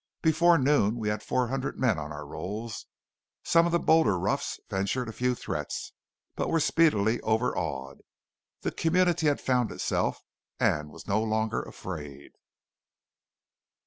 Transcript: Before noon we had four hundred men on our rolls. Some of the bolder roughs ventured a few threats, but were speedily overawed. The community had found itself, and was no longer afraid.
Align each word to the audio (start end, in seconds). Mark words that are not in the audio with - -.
Before 0.23 0.57
noon 0.57 0.95
we 0.95 1.09
had 1.09 1.21
four 1.21 1.49
hundred 1.49 1.77
men 1.79 1.99
on 1.99 2.11
our 2.11 2.25
rolls. 2.25 2.87
Some 3.43 3.67
of 3.67 3.71
the 3.71 3.77
bolder 3.77 4.17
roughs 4.17 4.59
ventured 4.67 5.07
a 5.07 5.11
few 5.13 5.35
threats, 5.35 5.93
but 6.35 6.49
were 6.49 6.59
speedily 6.59 7.21
overawed. 7.21 7.99
The 8.61 8.71
community 8.71 9.27
had 9.27 9.39
found 9.39 9.71
itself, 9.71 10.17
and 10.59 10.89
was 10.89 11.07
no 11.07 11.21
longer 11.21 11.61
afraid. 11.61 12.31